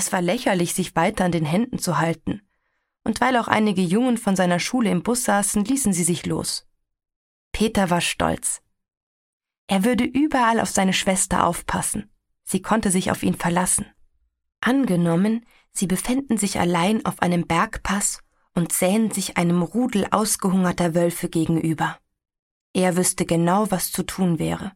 [0.00, 2.40] Es war lächerlich, sich weiter an den Händen zu halten.
[3.04, 6.66] Und weil auch einige Jungen von seiner Schule im Bus saßen, ließen sie sich los.
[7.52, 8.62] Peter war stolz.
[9.66, 12.10] Er würde überall auf seine Schwester aufpassen.
[12.44, 13.84] Sie konnte sich auf ihn verlassen.
[14.62, 18.20] Angenommen, sie befänden sich allein auf einem Bergpass
[18.54, 21.98] und sähen sich einem Rudel ausgehungerter Wölfe gegenüber.
[22.72, 24.72] Er wüsste genau, was zu tun wäre.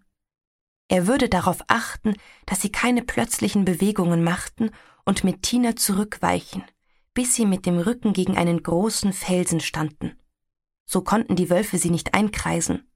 [0.88, 2.14] Er würde darauf achten,
[2.44, 4.70] dass sie keine plötzlichen Bewegungen machten
[5.04, 6.64] und mit Tina zurückweichen,
[7.12, 10.18] bis sie mit dem Rücken gegen einen großen Felsen standen.
[10.86, 12.90] So konnten die Wölfe sie nicht einkreisen.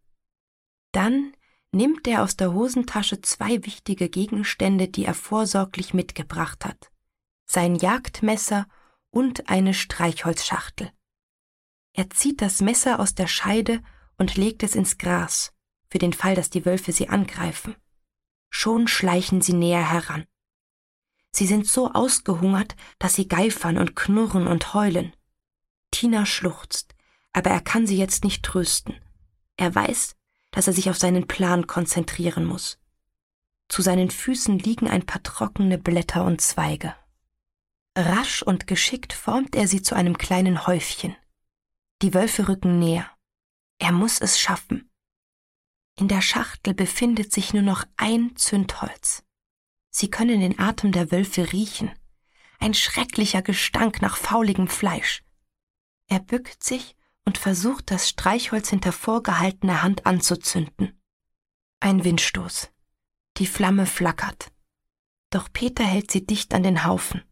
[0.93, 1.33] Dann
[1.73, 6.91] nimmt er aus der Hosentasche zwei wichtige Gegenstände, die er vorsorglich mitgebracht hat.
[7.47, 8.67] Sein Jagdmesser
[9.11, 10.91] und eine Streichholzschachtel.
[11.95, 13.83] Er zieht das Messer aus der Scheide
[14.19, 15.53] und legt es ins Gras,
[15.91, 17.75] für den Fall, dass die Wölfe sie angreifen.
[18.51, 20.27] Schon schleichen sie näher heran.
[21.39, 25.15] Sie sind so ausgehungert, dass sie geifern und knurren und heulen.
[25.93, 26.97] Tina schluchzt,
[27.33, 29.01] aber er kann sie jetzt nicht trösten.
[29.57, 30.17] Er weiß,
[30.51, 32.81] dass er sich auf seinen Plan konzentrieren muss.
[33.69, 36.97] Zu seinen Füßen liegen ein paar trockene Blätter und Zweige.
[37.97, 41.15] Rasch und geschickt formt er sie zu einem kleinen Häufchen.
[42.03, 43.09] Die Wölfe rücken näher.
[43.79, 44.91] Er muss es schaffen.
[45.95, 49.23] In der Schachtel befindet sich nur noch ein Zündholz.
[49.99, 51.91] Sie können den Atem der Wölfe riechen.
[52.61, 55.25] Ein schrecklicher Gestank nach fauligem Fleisch.
[56.07, 61.03] Er bückt sich und versucht, das Streichholz hinter vorgehaltener Hand anzuzünden.
[61.81, 62.71] Ein Windstoß.
[63.39, 64.53] Die Flamme flackert.
[65.31, 67.25] Doch Peter hält sie dicht an den Haufen.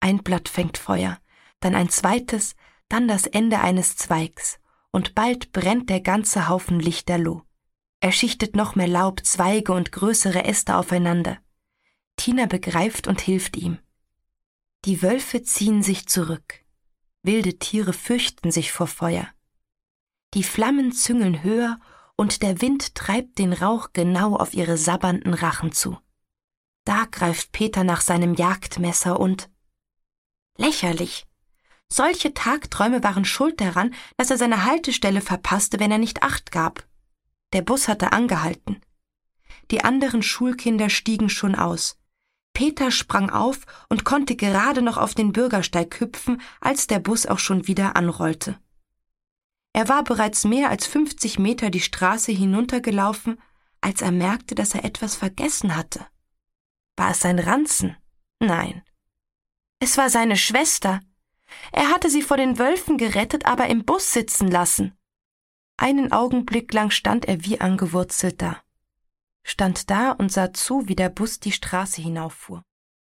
[0.00, 1.18] Ein Blatt fängt Feuer,
[1.60, 2.56] dann ein zweites,
[2.88, 4.58] dann das Ende eines Zweigs
[4.92, 7.42] und bald brennt der ganze Haufen lichterloh.
[8.00, 11.36] Er schichtet noch mehr Laub, Zweige und größere Äste aufeinander.
[12.18, 13.78] Tina begreift und hilft ihm.
[14.84, 16.64] Die Wölfe ziehen sich zurück.
[17.22, 19.28] Wilde Tiere fürchten sich vor Feuer.
[20.34, 21.80] Die Flammen züngeln höher
[22.16, 25.98] und der Wind treibt den Rauch genau auf ihre sabbernden Rachen zu.
[26.84, 29.48] Da greift Peter nach seinem Jagdmesser und
[30.56, 31.26] lächerlich.
[31.90, 36.86] Solche Tagträume waren schuld daran, dass er seine Haltestelle verpasste, wenn er nicht acht gab.
[37.52, 38.80] Der Bus hatte angehalten.
[39.70, 41.98] Die anderen Schulkinder stiegen schon aus.
[42.58, 47.38] Peter sprang auf und konnte gerade noch auf den Bürgersteig hüpfen, als der Bus auch
[47.38, 48.58] schon wieder anrollte.
[49.72, 53.40] Er war bereits mehr als fünfzig Meter die Straße hinuntergelaufen,
[53.80, 56.04] als er merkte, dass er etwas vergessen hatte.
[56.96, 57.96] War es sein Ranzen?
[58.40, 58.82] Nein.
[59.78, 60.98] Es war seine Schwester,
[61.70, 64.98] er hatte sie vor den Wölfen gerettet, aber im Bus sitzen lassen.
[65.76, 68.60] Einen Augenblick lang stand er wie angewurzelt da.
[69.50, 72.64] Stand da und sah zu, wie der Bus die Straße hinauffuhr.